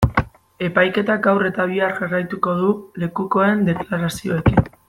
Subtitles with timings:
[0.67, 2.73] Epaiketak gaur eta bihar jarraituko du
[3.05, 4.63] lekukoen deklarazioekin.